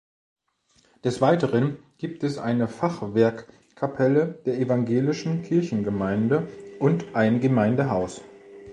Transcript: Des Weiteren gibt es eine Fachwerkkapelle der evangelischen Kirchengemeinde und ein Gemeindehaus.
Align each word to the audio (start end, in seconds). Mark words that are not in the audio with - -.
Des 1.03 1.21
Weiteren 1.21 1.77
gibt 1.99 2.23
es 2.23 2.39
eine 2.39 2.67
Fachwerkkapelle 2.67 4.39
der 4.47 4.57
evangelischen 4.57 5.43
Kirchengemeinde 5.43 6.47
und 6.79 7.05
ein 7.13 7.39
Gemeindehaus. 7.39 8.23